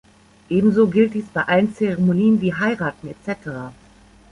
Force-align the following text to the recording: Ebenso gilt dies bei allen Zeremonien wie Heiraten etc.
Ebenso 0.49 0.87
gilt 0.87 1.13
dies 1.13 1.27
bei 1.31 1.43
allen 1.43 1.75
Zeremonien 1.75 2.41
wie 2.41 2.55
Heiraten 2.55 3.07
etc. 3.09 3.71